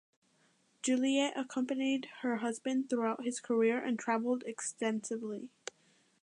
Juliette 0.81 1.37
accompanied 1.37 2.07
her 2.21 2.37
husband 2.37 2.89
throughout 2.89 3.23
his 3.23 3.39
career 3.39 3.77
and 3.77 3.99
travelled 3.99 4.43
extensively. 4.47 5.51